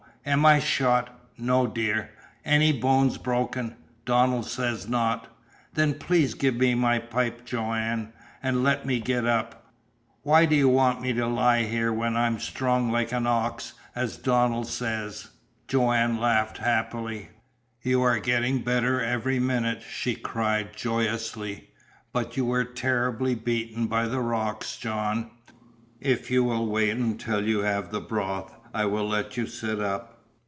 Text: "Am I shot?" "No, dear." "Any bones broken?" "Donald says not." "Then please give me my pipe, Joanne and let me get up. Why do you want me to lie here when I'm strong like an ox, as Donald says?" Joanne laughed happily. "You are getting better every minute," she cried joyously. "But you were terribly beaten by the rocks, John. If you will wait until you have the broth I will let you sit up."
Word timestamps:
"Am 0.23 0.45
I 0.45 0.59
shot?" 0.59 1.19
"No, 1.35 1.65
dear." 1.65 2.11
"Any 2.45 2.71
bones 2.71 3.17
broken?" 3.17 3.75
"Donald 4.05 4.45
says 4.45 4.87
not." 4.87 5.27
"Then 5.73 5.95
please 5.95 6.35
give 6.35 6.57
me 6.57 6.75
my 6.75 6.99
pipe, 6.99 7.43
Joanne 7.43 8.13
and 8.43 8.61
let 8.63 8.85
me 8.85 8.99
get 8.99 9.25
up. 9.25 9.65
Why 10.21 10.45
do 10.45 10.55
you 10.55 10.69
want 10.69 11.01
me 11.01 11.11
to 11.13 11.25
lie 11.25 11.63
here 11.63 11.91
when 11.91 12.15
I'm 12.15 12.37
strong 12.37 12.91
like 12.91 13.11
an 13.11 13.25
ox, 13.25 13.73
as 13.95 14.15
Donald 14.17 14.67
says?" 14.67 15.29
Joanne 15.67 16.19
laughed 16.19 16.59
happily. 16.59 17.29
"You 17.81 18.03
are 18.03 18.19
getting 18.19 18.59
better 18.61 19.01
every 19.01 19.39
minute," 19.39 19.81
she 19.81 20.13
cried 20.13 20.75
joyously. 20.75 21.71
"But 22.13 22.37
you 22.37 22.45
were 22.45 22.63
terribly 22.63 23.33
beaten 23.33 23.87
by 23.87 24.07
the 24.07 24.19
rocks, 24.21 24.77
John. 24.77 25.31
If 25.99 26.29
you 26.29 26.43
will 26.43 26.67
wait 26.67 26.91
until 26.91 27.43
you 27.43 27.61
have 27.61 27.89
the 27.89 27.99
broth 28.01 28.53
I 28.73 28.85
will 28.85 29.07
let 29.09 29.35
you 29.35 29.45
sit 29.47 29.79
up." 29.81 30.09